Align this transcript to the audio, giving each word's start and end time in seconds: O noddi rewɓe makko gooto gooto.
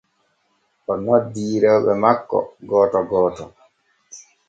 O 0.91 0.93
noddi 1.03 1.45
rewɓe 1.63 1.91
makko 2.03 2.39
gooto 2.67 2.99
gooto. 3.09 3.45